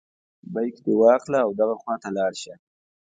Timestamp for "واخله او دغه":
1.01-1.75